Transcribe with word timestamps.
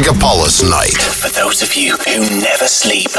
Megapolis 0.00 0.62
Night. 0.62 0.96
For 0.96 1.28
those 1.28 1.60
of 1.60 1.76
you 1.76 1.92
who 2.06 2.20
never 2.40 2.66
sleep. 2.66 3.10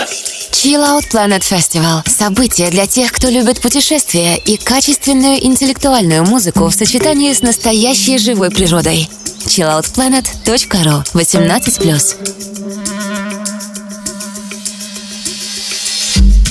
Chill 0.52 0.82
Out 0.82 1.08
Planet 1.12 1.44
Festival– 1.44 2.02
событие 2.08 2.72
для 2.72 2.88
тех, 2.88 3.12
кто 3.12 3.30
любит 3.30 3.62
путешествия 3.62 4.36
и 4.38 4.58
качественную 4.58 5.46
интеллектуальную 5.46 6.24
музыку 6.26 6.70
в 6.70 6.74
сочетании 6.74 7.34
с 7.34 7.44
настоящей 7.44 8.18
живой 8.18 8.50
природой. 8.50 9.08
chilloutplanet.ru 9.46 11.04
18+. 11.14 12.18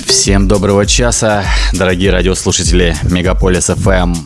Всем 0.06 0.46
доброго 0.46 0.86
часа, 0.86 1.44
дорогие 1.72 2.12
радиослушатели 2.12 2.96
Мегаполис 3.10 3.68
FM. 3.68 4.16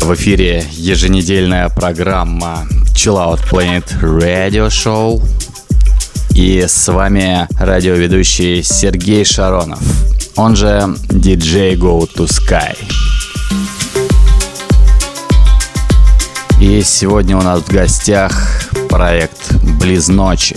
В 0.00 0.14
эфире 0.14 0.64
еженедельная 0.72 1.68
программа 1.68 2.66
Chill 2.96 3.18
Out 3.18 3.40
Planet 3.50 3.84
Radio 4.00 4.68
Show. 4.68 5.22
И 6.34 6.64
с 6.66 6.88
вами 6.88 7.46
радиоведущий 7.60 8.62
Сергей 8.62 9.22
Шаронов, 9.22 9.80
он 10.34 10.56
же 10.56 10.96
DJ 11.10 11.76
Go 11.76 12.08
to 12.16 12.26
Sky. 12.26 12.74
И 16.58 16.82
сегодня 16.82 17.36
у 17.36 17.42
нас 17.42 17.60
в 17.60 17.68
гостях 17.70 18.70
проект 18.88 19.54
Близ 19.78 20.08
ночи. 20.08 20.56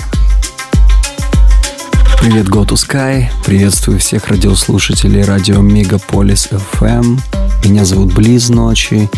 Привет, 2.22 2.48
Go 2.48 2.66
to 2.66 2.76
Sky. 2.76 3.26
Приветствую 3.46 4.00
всех 4.00 4.30
радиослушателей 4.30 5.24
радио 5.24 5.60
Мегаполис 5.60 6.48
FM. 6.52 7.20
Меня 7.66 7.86
зовут 7.86 8.14
Близ 8.14 8.50
Ночи, 8.50 9.10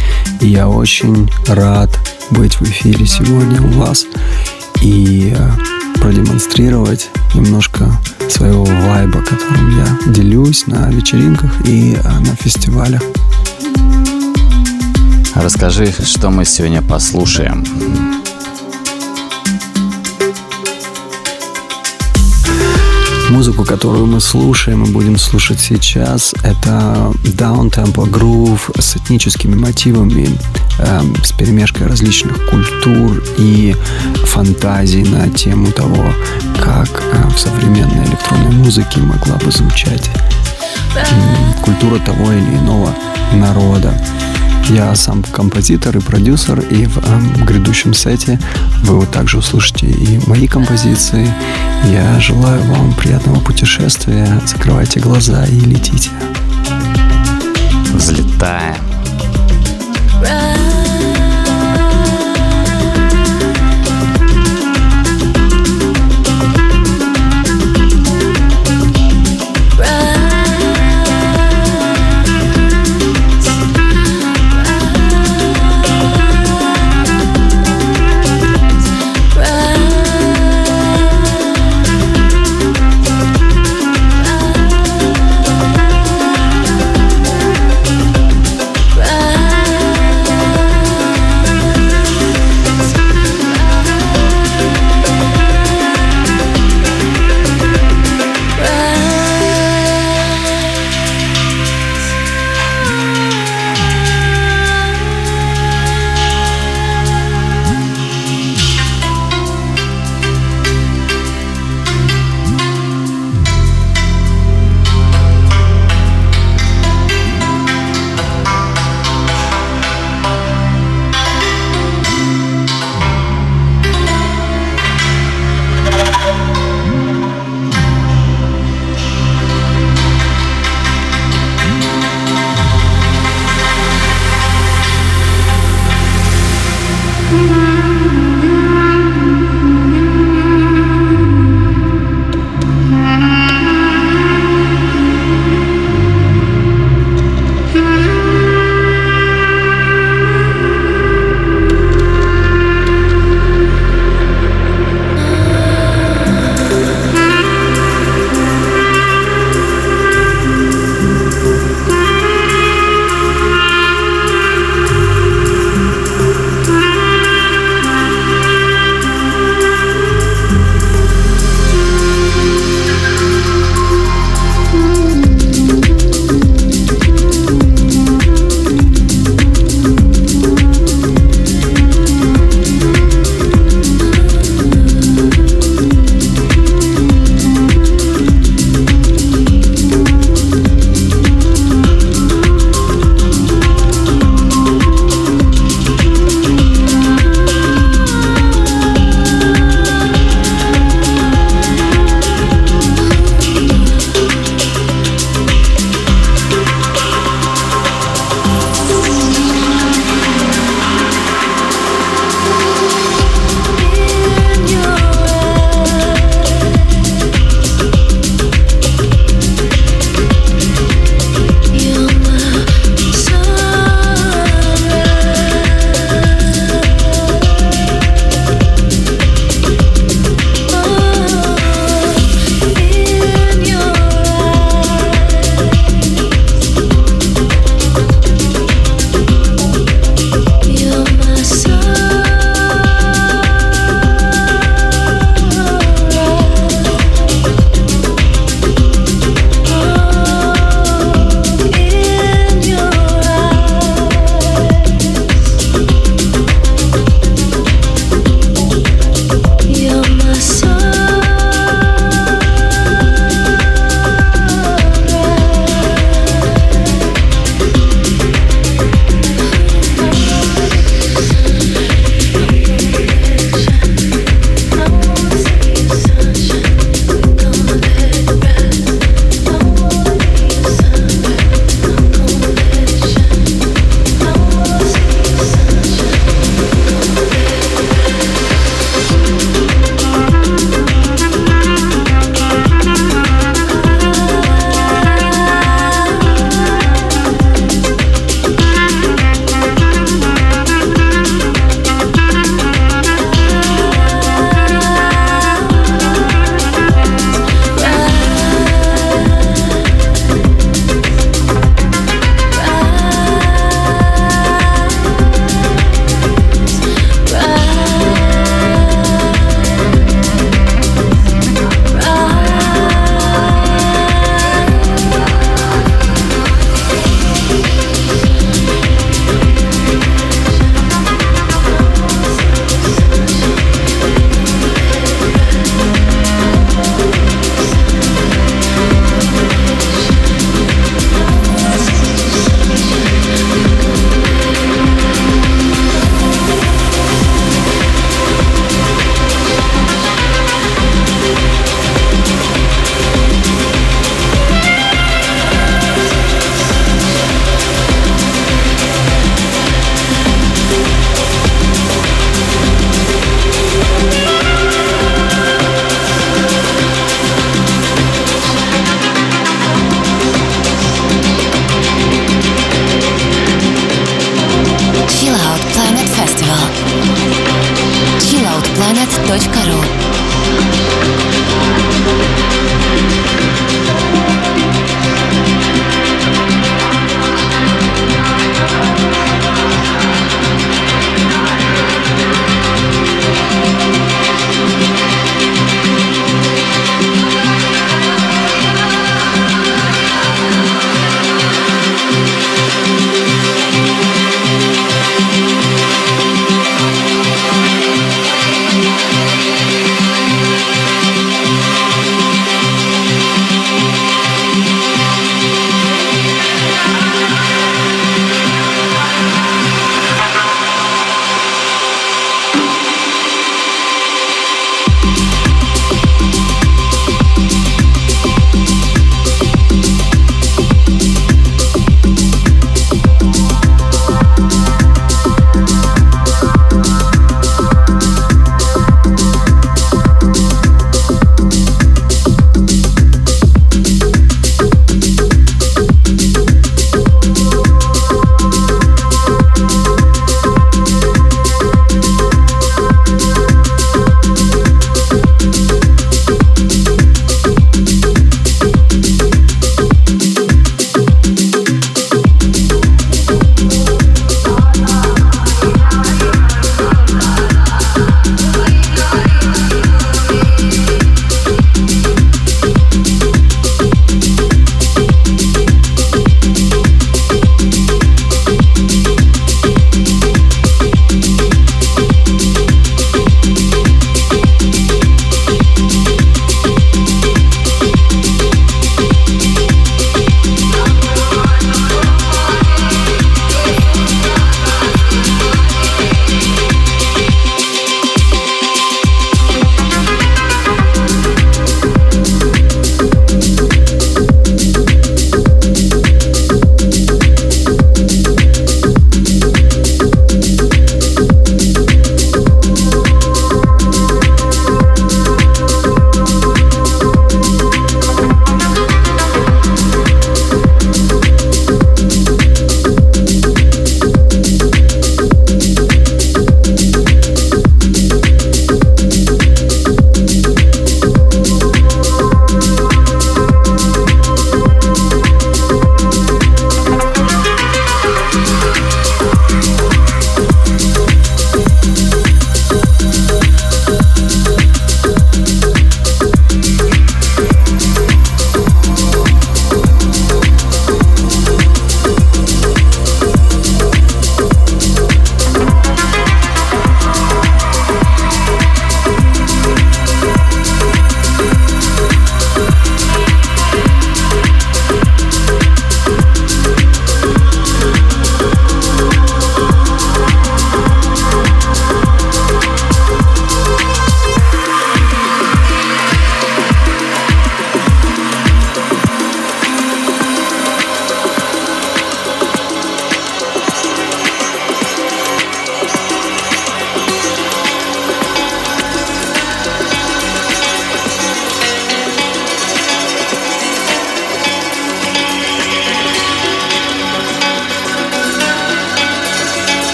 я 0.48 0.68
очень 0.68 1.30
рад 1.48 1.90
быть 2.31 2.55
в 2.59 2.63
эфире 2.63 3.05
сегодня 3.05 3.62
у 3.62 3.80
вас 3.80 4.05
и 4.82 5.34
э, 5.36 5.52
продемонстрировать 5.99 7.09
немножко 7.36 7.91
своего 8.30 8.66
вайба, 8.66 9.21
которым 9.21 9.77
я 9.77 10.13
делюсь 10.13 10.66
на 10.68 10.90
вечеринках 10.90 11.66
и 11.68 11.93
э, 11.93 12.20
на 12.20 12.35
фестивалях. 12.35 13.01
Расскажи, 15.35 15.91
что 15.91 16.29
мы 16.29 16.46
сегодня 16.46 16.82
послушаем. 16.82 17.66
Музыку, 23.32 23.63
которую 23.63 24.07
мы 24.07 24.20
слушаем 24.20 24.84
и 24.84 24.91
будем 24.91 25.18
слушать 25.18 25.62
сейчас, 25.62 26.35
это 26.43 27.13
даунтемпо 27.24 28.05
грув 28.05 28.70
с 28.77 28.98
этническими 28.98 29.55
мотивами, 29.55 30.27
э, 30.79 31.01
с 31.23 31.32
перемешкой 31.32 31.88
различных 31.88 32.46
культур 32.49 33.23
и 33.38 33.73
фантазий 34.26 35.04
на 35.04 35.29
тему 35.29 35.71
того, 35.71 36.13
как 36.62 36.90
э, 36.90 37.29
в 37.29 37.40
современной 37.40 38.05
электронной 38.05 38.51
музыке 38.51 38.99
могла 38.99 39.38
бы 39.38 39.49
звучать 39.49 40.12
э, 40.95 41.62
культура 41.63 41.99
того 41.99 42.34
или 42.34 42.57
иного 42.57 42.93
народа. 43.34 43.98
Я 44.74 44.96
сам 44.96 45.22
композитор 45.22 45.98
и 45.98 46.00
продюсер, 46.00 46.62
и 46.62 46.86
в 46.86 46.98
э, 46.98 47.44
грядущем 47.46 47.94
сете 47.94 48.40
вы 48.84 49.00
вот 49.00 49.12
также 49.12 49.40
услышите 49.40 49.88
и 49.88 50.18
мои 50.28 50.48
композиции. 50.48 51.28
Я 51.91 52.18
желаю 52.22 52.63
вам 52.63 52.94
приятного 52.94 53.41
путешествия. 53.41 54.41
Закрывайте 54.48 55.02
глаза 55.02 55.46
и 55.46 55.60
летите. 55.60 56.10
Взлетаем. 57.94 58.78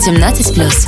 18 0.00 0.54
плюс. 0.54 0.86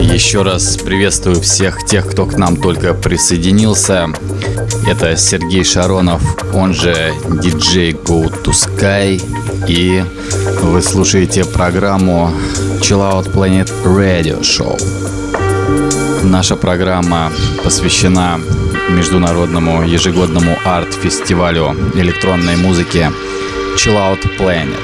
Еще 0.00 0.42
раз 0.42 0.76
приветствую 0.78 1.40
всех 1.40 1.84
тех, 1.84 2.10
кто 2.10 2.26
к 2.26 2.36
нам 2.36 2.56
только 2.56 2.92
присоединился. 2.92 4.08
Это 4.88 5.16
Сергей 5.16 5.62
Шаронов, 5.62 6.20
он 6.52 6.74
же 6.74 7.14
DJ 7.26 7.92
Go 7.92 8.28
to 8.42 8.50
Sky. 8.50 9.22
И 9.68 10.02
вы 10.62 10.82
слушаете 10.82 11.44
программу 11.44 12.32
Chill 12.80 12.98
Out 12.98 13.32
Planet 13.32 13.70
Radio 13.84 14.40
Show. 14.40 15.01
Наша 16.22 16.56
программа 16.56 17.32
посвящена 17.64 18.40
международному 18.90 19.82
ежегодному 19.82 20.56
арт-фестивалю 20.64 21.74
электронной 21.94 22.56
музыки 22.56 23.10
Chill 23.76 23.96
Out 23.96 24.38
Planet. 24.38 24.78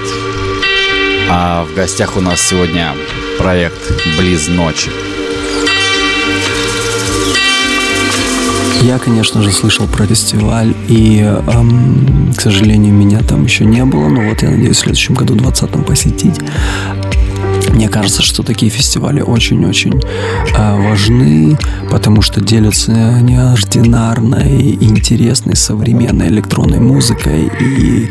А 1.31 1.65
в 1.65 1.75
гостях 1.75 2.17
у 2.17 2.21
нас 2.21 2.41
сегодня 2.41 2.93
проект 3.39 3.79
«Близ 4.19 4.49
ночи». 4.49 4.91
Я, 8.83 8.99
конечно 8.99 9.43
же, 9.43 9.51
слышал 9.51 9.87
про 9.87 10.07
фестиваль, 10.07 10.73
и, 10.87 11.19
эм, 11.21 12.33
к 12.37 12.41
сожалению, 12.41 12.95
меня 12.95 13.21
там 13.21 13.45
еще 13.45 13.65
не 13.65 13.85
было, 13.85 14.09
но 14.09 14.23
вот 14.23 14.43
я 14.43 14.51
надеюсь 14.51 14.77
в 14.77 14.81
следующем 14.81 15.15
году, 15.15 15.35
20-м, 15.35 15.83
посетить. 15.83 16.41
Мне 17.73 17.89
кажется, 17.89 18.23
что 18.23 18.43
такие 18.43 18.71
фестивали 18.71 19.21
очень-очень 19.21 20.01
э, 20.55 20.89
важны, 20.89 21.57
потому 21.91 22.23
что 22.23 22.41
делятся 22.41 22.93
неординарной, 22.93 24.75
интересной, 24.81 25.57
современной 25.57 26.29
электронной 26.29 26.81
музыкой 26.81 27.51
и 27.61 28.11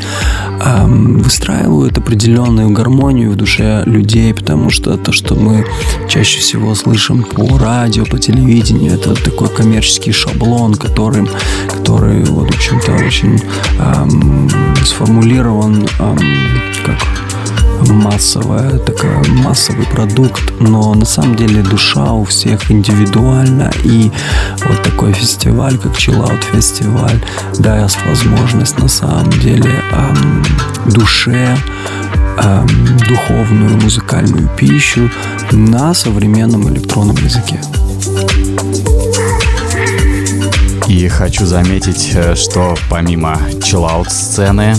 э, 0.60 0.86
выстраивают 0.88 1.98
определенную 1.98 2.70
гармонию 2.70 3.32
в 3.32 3.36
душе 3.36 3.84
людей, 3.86 4.34
потому 4.34 4.70
что 4.70 4.98
то, 4.98 5.12
что 5.12 5.36
мы 5.36 5.66
чаще 6.08 6.40
всего 6.40 6.76
слышим 6.76 7.24
по 7.24 7.58
радио, 7.58 8.06
по 8.06 8.20
телевидению, 8.20 8.94
это 8.94 9.16
такой 9.16 9.50
коммерческий 9.50 10.12
шаблон, 10.12 10.76
которым, 10.76 11.28
который, 11.68 12.24
вот, 12.26 12.52
в 12.52 12.56
общем-то, 12.56 12.92
очень 12.94 13.42
э, 13.80 14.86
сформулирован 14.86 15.88
э, 16.00 16.18
как 16.86 16.98
массовая, 17.90 18.78
такая 18.80 19.24
массовый 19.44 19.86
продукт, 19.86 20.54
но 20.60 20.94
на 20.94 21.06
самом 21.06 21.36
деле 21.36 21.62
душа 21.62 22.14
у 22.14 22.24
всех 22.26 22.72
индивидуальна, 22.72 23.72
и 23.84 24.12
вот 24.66 24.84
такой 24.84 25.14
фестиваль, 25.14 25.78
как 25.78 25.94
Chill 25.94 26.24
Out 26.24 26.44
фестиваль, 26.52 27.24
даст 27.60 27.98
возможность 28.08 28.78
на 28.80 28.88
самом 28.88 29.30
деле 29.32 29.72
эм, 29.92 30.44
душе 30.86 31.58
эм, 32.44 32.68
духовную 33.08 33.78
музыкальную 33.82 34.50
пищу 34.58 35.10
на 35.52 35.94
современном 35.94 36.70
электронном 36.70 37.18
языке. 37.18 37.62
И 40.88 41.08
хочу 41.10 41.46
заметить, 41.46 42.16
что 42.36 42.76
помимо 42.90 43.38
чиллаут 43.62 44.10
сцены 44.10 44.74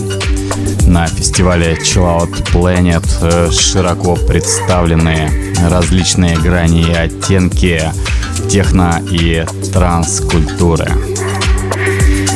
на 0.86 1.06
фестивале 1.06 1.74
Chill 1.74 2.28
Planet 2.52 3.52
широко 3.52 4.16
представлены 4.16 5.54
различные 5.68 6.36
грани 6.36 6.82
и 6.82 6.92
оттенки 6.92 7.82
техно 8.48 9.02
и 9.10 9.44
транс-культуры. 9.72 10.86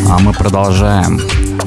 А 0.09 0.19
мы 0.19 0.33
продолжаем. 0.33 1.21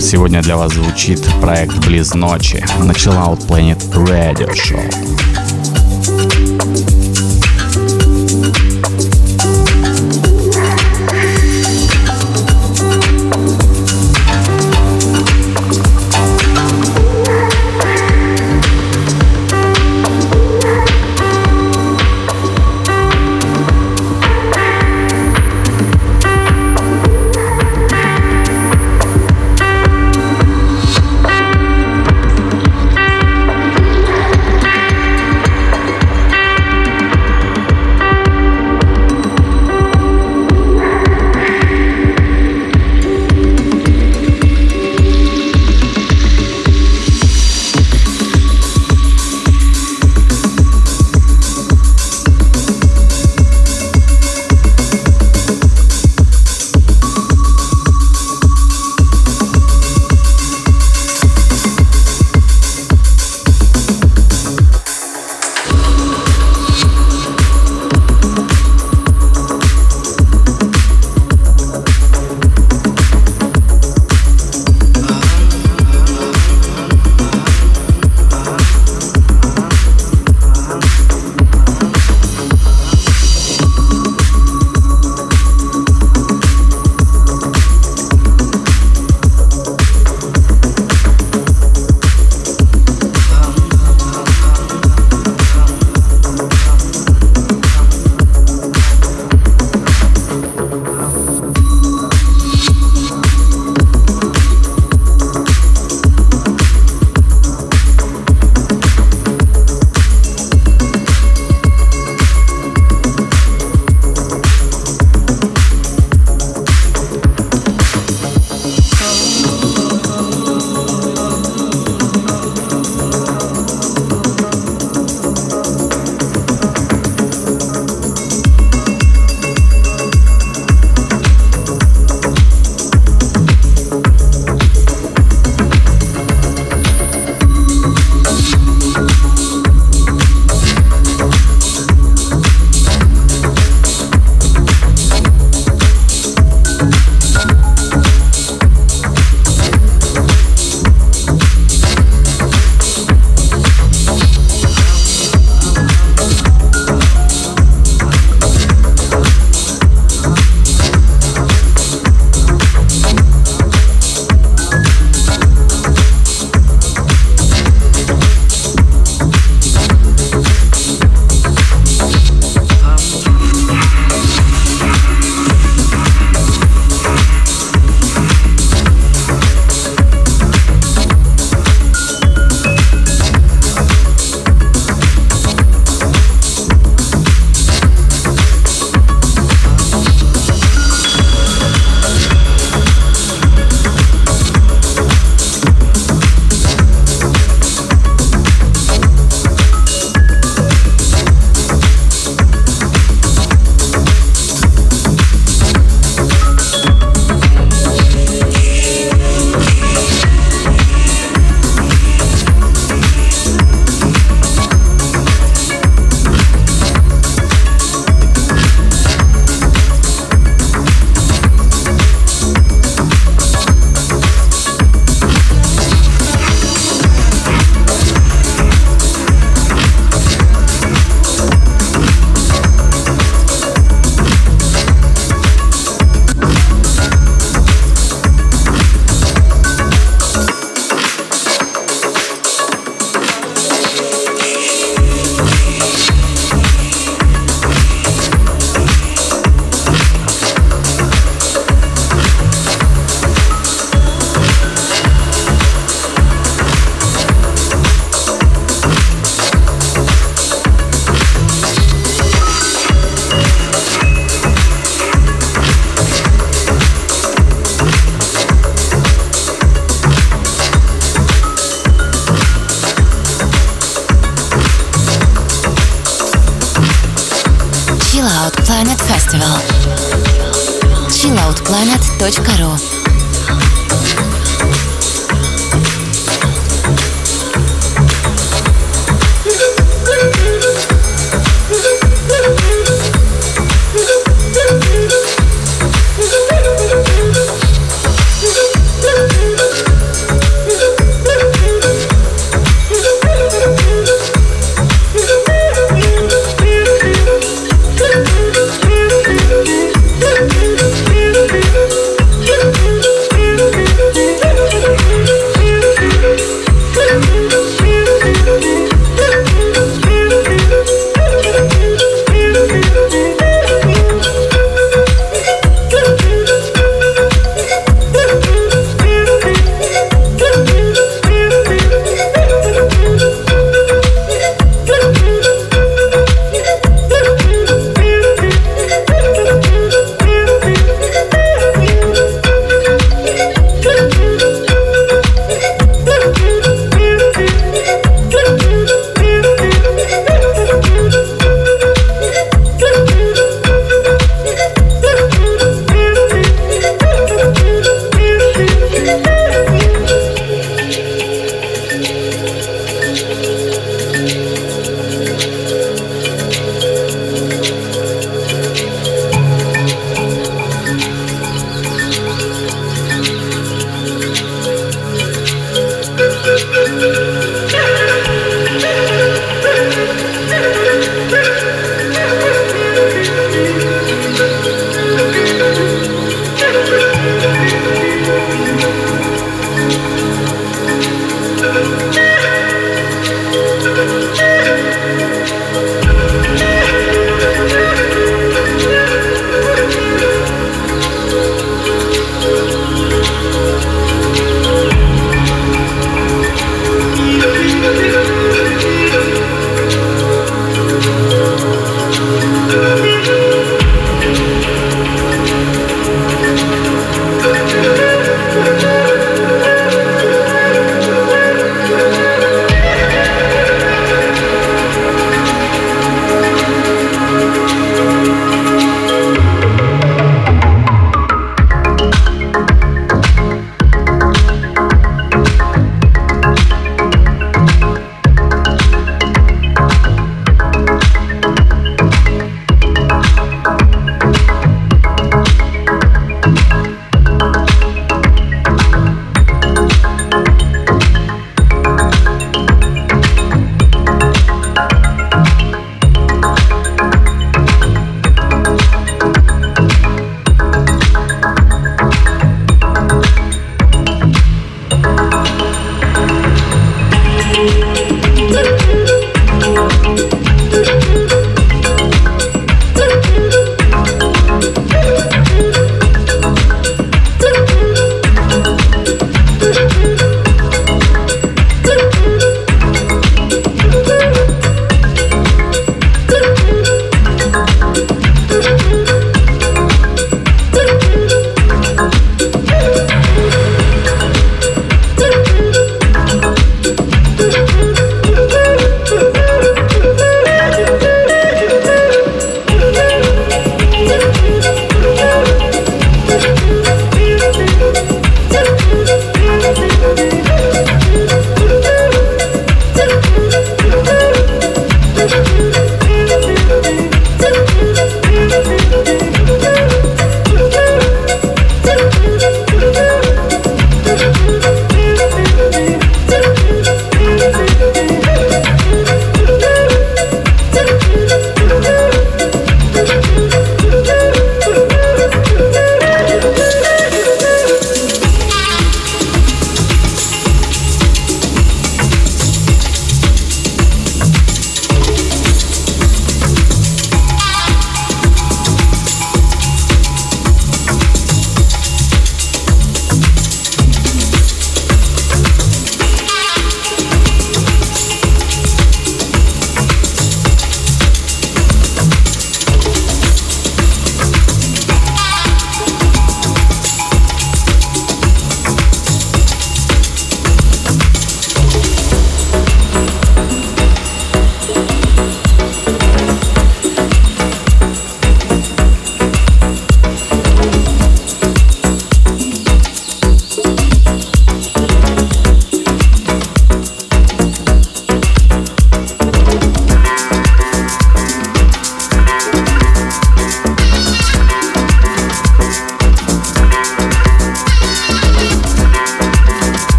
Сегодня 0.00 0.42
для 0.42 0.56
вас 0.56 0.72
звучит 0.72 1.20
проект 1.40 1.84
«Близ 1.86 2.14
ночи» 2.14 2.64
на 2.78 2.92
Chill 2.92 3.38
Planet 3.46 3.92
Radio 3.92 4.48
Show. 4.52 5.19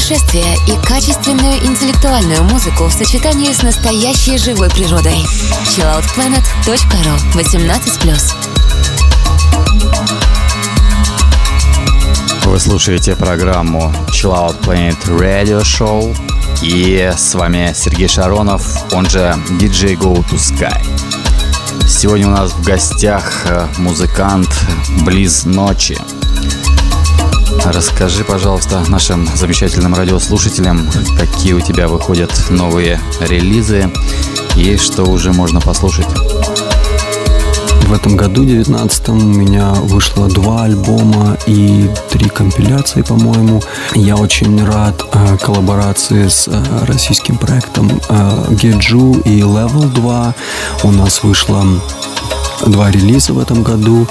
Путешествия 0.00 0.56
и 0.66 0.76
качественную 0.86 1.58
интеллектуальную 1.62 2.42
музыку 2.44 2.84
в 2.84 2.92
сочетании 2.92 3.52
с 3.52 3.62
настоящей 3.62 4.38
живой 4.38 4.70
природой. 4.70 5.26
chilloutplanet.ru 5.66 7.18
18+. 7.34 8.20
Вы 12.46 12.58
слушаете 12.58 13.14
программу 13.14 13.92
Chill 14.08 14.32
Out 14.32 14.62
Planet 14.62 14.96
Radio 15.06 15.60
Show. 15.60 16.16
И 16.62 17.12
с 17.14 17.34
вами 17.34 17.74
Сергей 17.76 18.08
Шаронов, 18.08 18.64
он 18.94 19.04
же 19.04 19.36
DJ 19.60 19.98
Go 19.98 20.24
to 20.30 20.36
Sky. 20.36 20.82
Сегодня 21.86 22.28
у 22.28 22.30
нас 22.30 22.52
в 22.52 22.64
гостях 22.64 23.44
э, 23.44 23.66
музыкант 23.76 24.48
Близ 25.04 25.44
Ночи. 25.44 25.98
Расскажи, 27.64 28.24
пожалуйста, 28.24 28.82
нашим 28.88 29.28
замечательным 29.34 29.94
радиослушателям, 29.94 30.88
какие 31.18 31.52
у 31.52 31.60
тебя 31.60 31.88
выходят 31.88 32.32
новые 32.50 33.00
релизы 33.20 33.90
и 34.56 34.76
что 34.76 35.04
уже 35.04 35.32
можно 35.32 35.60
послушать. 35.60 36.08
В 37.90 37.92
этом 37.92 38.16
году, 38.16 38.44
19 38.44 39.08
у 39.08 39.14
меня 39.14 39.72
вышло 39.72 40.28
два 40.28 40.62
альбома 40.62 41.36
и 41.46 41.90
три 42.08 42.28
компиляции, 42.28 43.02
по-моему. 43.02 43.60
Я 43.96 44.14
очень 44.14 44.64
рад 44.64 45.02
э, 45.12 45.36
коллаборации 45.38 46.28
с 46.28 46.46
э, 46.46 46.84
российским 46.86 47.36
проектом 47.36 47.90
э, 48.08 48.44
Геджу 48.50 49.14
и 49.24 49.40
Level 49.40 49.92
2. 49.92 50.34
У 50.84 50.92
нас 50.92 51.24
вышло 51.24 51.64
два 52.66 52.90
релиза 52.90 53.32
в 53.32 53.38
этом 53.38 53.62
году. 53.62 54.06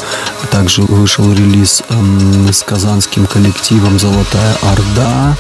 Также 0.52 0.82
вышел 0.84 1.32
релиз 1.32 1.84
эм, 1.90 2.52
с 2.52 2.64
казанским 2.64 3.26
коллективом 3.28 4.00
«Золотая 4.00 4.56
Орда» 4.72 5.38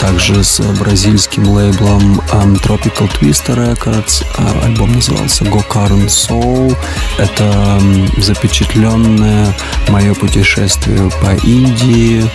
также 0.00 0.42
с 0.42 0.60
бразильским 0.60 1.46
лейблом 1.48 2.20
um, 2.32 2.58
Tropical 2.62 3.10
Twister 3.20 3.54
Records. 3.54 4.24
А, 4.38 4.64
альбом 4.64 4.94
назывался 4.94 5.44
Go 5.44 5.62
Current 5.68 6.06
Soul. 6.06 6.74
Это 7.18 7.44
um, 7.44 8.22
запечатленное 8.22 9.54
мое 9.88 10.14
путешествие 10.14 11.10
по 11.20 11.34
Индии, 11.46 12.30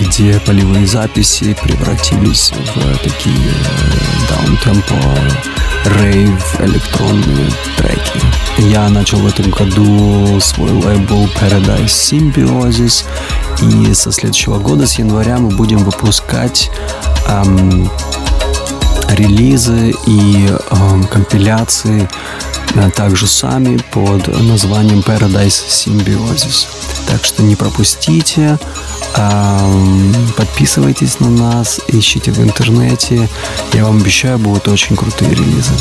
где 0.00 0.38
полевые 0.40 0.86
записи 0.86 1.56
превратились 1.62 2.52
в 2.52 2.98
такие 2.98 3.52
даунтемпо, 4.28 4.94
рейв, 5.86 6.60
электронные 6.60 7.50
треки. 7.76 8.35
Я 8.58 8.88
начал 8.88 9.18
в 9.18 9.26
этом 9.26 9.50
году 9.50 10.40
свой 10.40 10.70
лейбл 10.70 11.26
Paradise 11.40 11.86
Symbiosis, 11.86 13.04
и 13.62 13.92
со 13.94 14.10
следующего 14.10 14.58
года, 14.58 14.86
с 14.86 14.98
января, 14.98 15.38
мы 15.38 15.50
будем 15.50 15.78
выпускать 15.78 16.70
эм, 17.28 17.90
релизы 19.10 19.94
и 20.06 20.48
эм, 20.70 21.04
компиляции 21.04 22.08
э, 22.74 22.90
также 22.90 23.26
сами 23.26 23.78
под 23.92 24.26
названием 24.28 25.00
Paradise 25.00 25.66
Symbiosis. 25.68 26.66
Так 27.06 27.24
что 27.24 27.42
не 27.42 27.56
пропустите, 27.56 28.58
эм, 29.16 30.14
подписывайтесь 30.36 31.20
на 31.20 31.28
нас, 31.28 31.80
ищите 31.88 32.32
в 32.32 32.42
интернете. 32.42 33.28
Я 33.74 33.84
вам 33.84 33.98
обещаю, 33.98 34.38
будут 34.38 34.66
очень 34.68 34.96
крутые 34.96 35.32
релизы. 35.32 35.72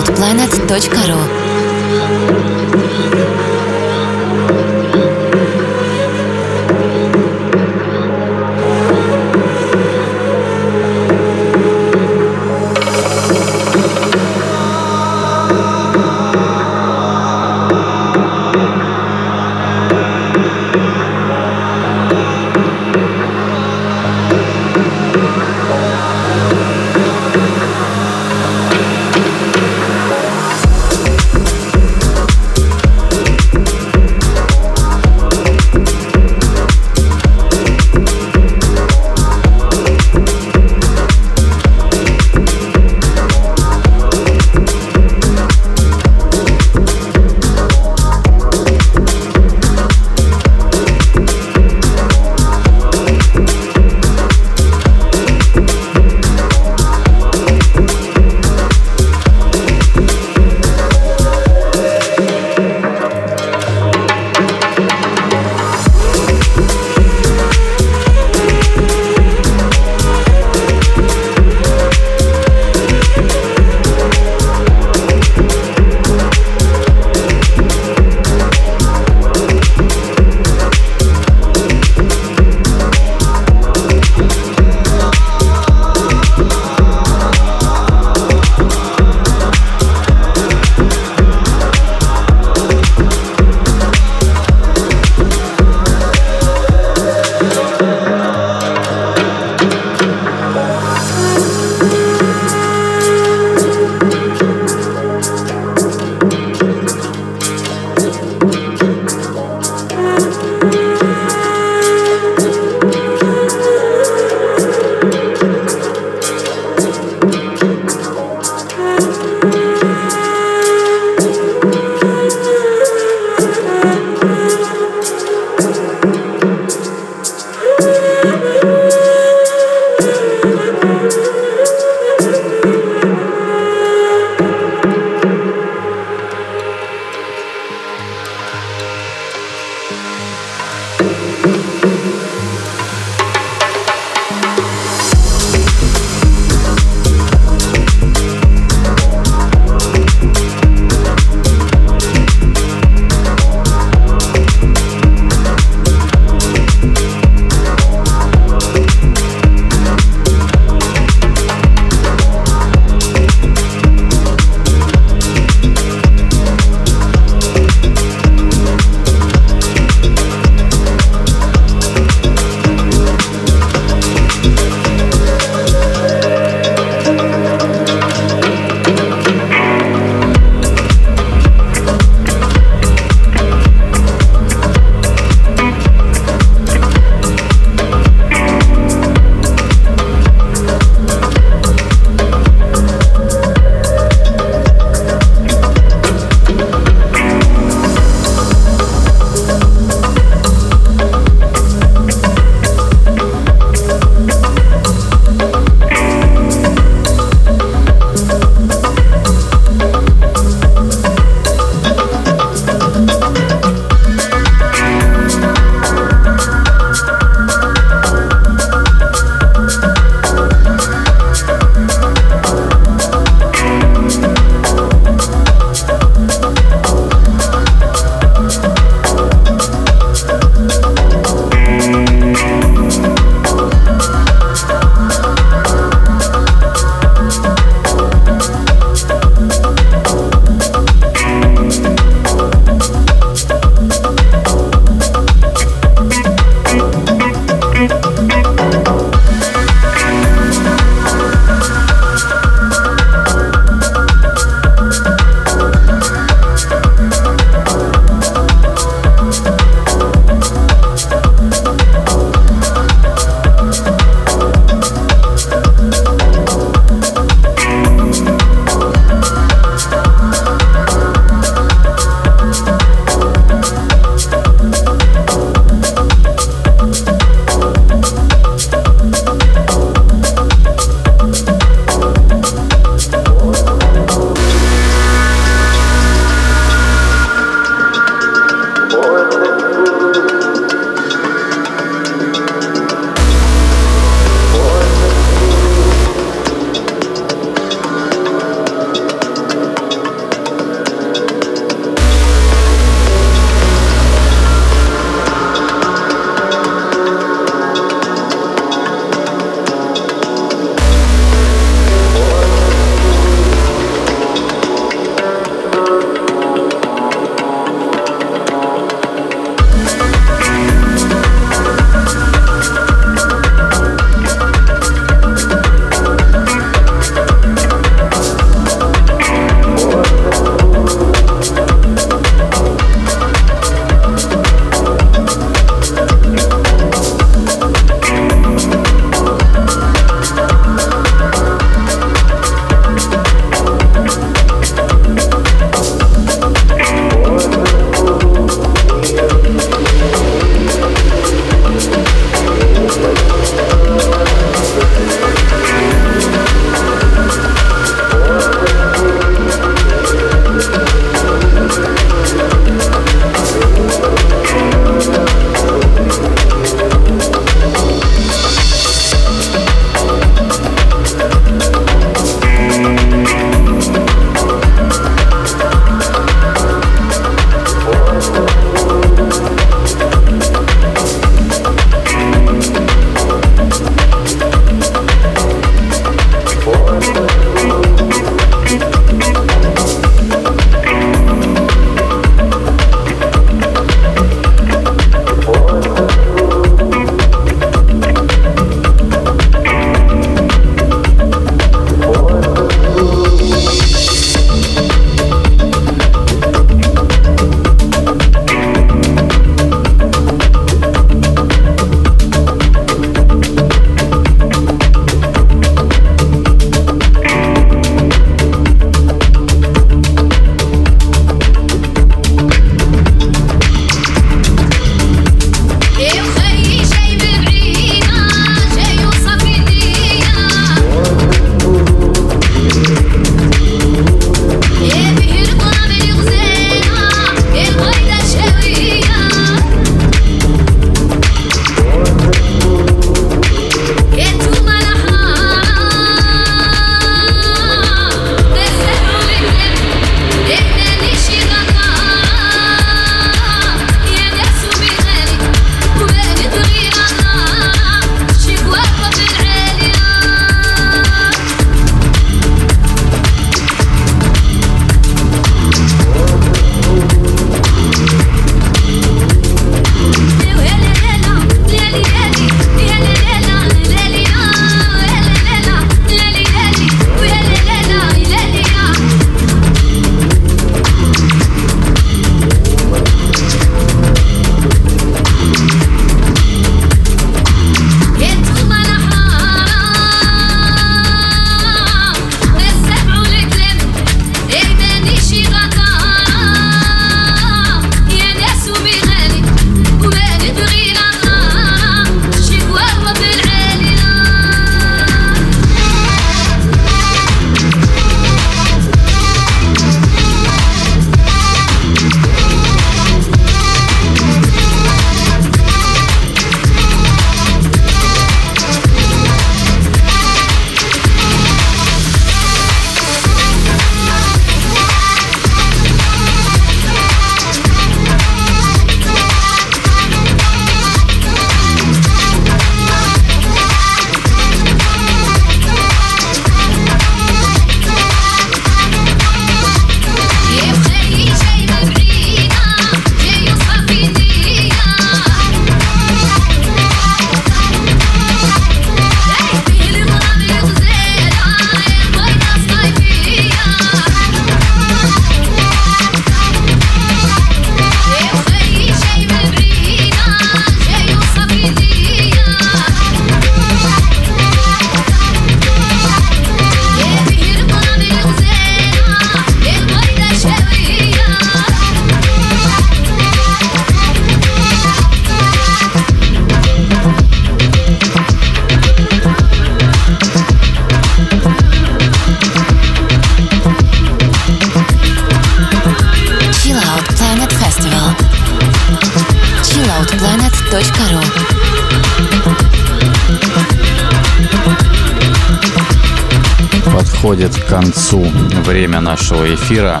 Подходит 597.26 597.56
к 597.56 597.66
концу 597.66 598.24
время 598.64 599.00
нашего 599.00 599.52
эфира. 599.52 600.00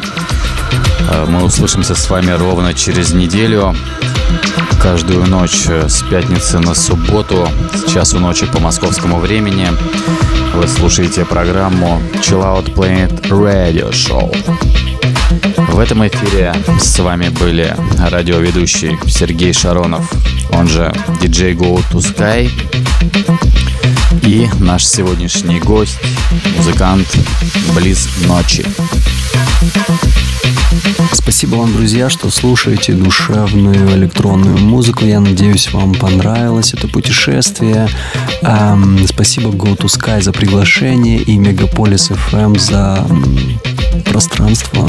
Э, 1.10 1.26
мы 1.28 1.42
услышимся 1.42 1.96
с 1.96 2.08
вами 2.08 2.30
ровно 2.30 2.72
через 2.72 3.14
неделю. 3.14 3.74
Каждую 4.80 5.26
ночь 5.26 5.64
э, 5.66 5.88
с 5.88 6.02
пятницы 6.02 6.60
на 6.60 6.72
субботу 6.76 7.48
с 7.74 7.90
часу 7.90 8.20
ночи 8.20 8.46
по 8.46 8.60
московскому 8.60 9.18
времени 9.18 9.66
вы 10.54 10.68
слушаете 10.68 11.24
программу 11.24 12.00
Chill 12.22 12.44
Out 12.44 12.72
Planet 12.74 13.20
Radio 13.28 13.90
Show. 13.90 14.32
В 15.72 15.80
этом 15.80 16.06
эфире 16.06 16.54
с 16.80 16.96
вами 17.00 17.30
были 17.30 17.74
радиоведущий 18.08 18.96
Сергей 19.08 19.52
Шаронов, 19.52 20.08
он 20.52 20.68
же 20.68 20.94
DJ 21.20 21.56
Go 21.56 21.82
to 21.90 21.98
Sky 21.98 22.48
и 24.22 24.48
наш 24.60 24.84
сегодняшний 24.84 25.60
гость, 25.60 25.98
музыкант 26.56 27.06
Близ 27.74 28.08
Ночи. 28.26 28.64
Спасибо 31.12 31.56
вам, 31.56 31.72
друзья, 31.72 32.08
что 32.08 32.30
слушаете 32.30 32.92
душевную 32.92 33.96
электронную 33.96 34.58
музыку. 34.58 35.04
Я 35.04 35.20
надеюсь, 35.20 35.72
вам 35.72 35.94
понравилось 35.94 36.72
это 36.72 36.88
путешествие. 36.88 37.88
Эм, 38.42 38.98
спасибо 39.06 39.50
Go 39.50 39.76
to 39.76 39.86
Sky 39.86 40.22
за 40.22 40.32
приглашение 40.32 41.18
и 41.18 41.36
Мегаполис 41.36 42.10
FM 42.10 42.58
за 42.58 43.04
пространство, 44.04 44.88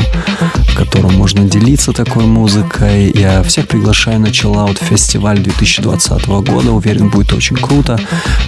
в 0.70 0.76
котором 0.76 1.14
можно 1.16 1.44
делиться 1.44 1.92
такой 1.92 2.26
музыкой. 2.26 3.12
Я 3.14 3.44
всех 3.44 3.68
приглашаю 3.68 4.20
на 4.20 4.28
Chill 4.28 4.54
Out 4.54 4.84
фестиваль 4.84 5.40
2020 5.40 6.28
года. 6.28 6.72
Уверен, 6.72 7.10
будет 7.10 7.34
очень 7.34 7.56
круто. 7.56 8.00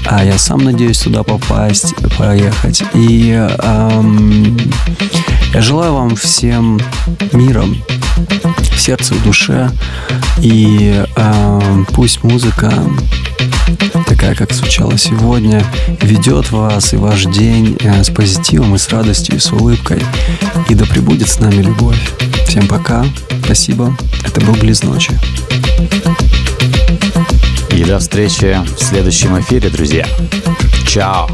А 0.05 0.23
я 0.23 0.37
сам 0.37 0.63
надеюсь 0.63 0.99
туда 0.99 1.23
попасть, 1.23 1.95
поехать. 2.17 2.83
И 2.93 3.31
эм, 3.31 4.57
я 5.53 5.61
желаю 5.61 5.93
вам 5.93 6.15
всем 6.15 6.79
мира 7.33 7.63
в 8.59 8.79
сердце, 8.79 9.13
в 9.13 9.23
душе. 9.23 9.69
И 10.39 11.03
э, 11.15 11.83
пусть 11.93 12.23
музыка 12.23 12.71
такая, 14.07 14.35
как 14.35 14.53
звучала 14.53 14.97
сегодня, 14.97 15.63
ведет 16.01 16.51
вас 16.51 16.93
и 16.93 16.97
ваш 16.97 17.25
день 17.25 17.77
э, 17.79 18.03
с 18.03 18.09
позитивом 18.09 18.75
и 18.75 18.77
с 18.77 18.89
радостью 18.89 19.35
и 19.35 19.39
с 19.39 19.51
улыбкой. 19.51 20.01
И 20.69 20.75
да 20.75 20.85
пребудет 20.85 21.29
с 21.29 21.39
нами 21.39 21.61
любовь. 21.61 21.99
Всем 22.47 22.67
пока. 22.67 23.05
Спасибо. 23.43 23.95
Это 24.25 24.41
был 24.41 24.53
Близ 24.53 24.83
ночи. 24.83 25.11
И 27.71 27.83
до 27.83 27.99
встречи 27.99 28.57
в 28.75 28.83
следующем 28.83 29.39
эфире, 29.39 29.69
друзья. 29.69 30.05
Чао. 30.85 31.29